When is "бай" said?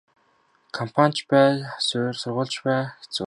1.29-1.53, 2.65-2.79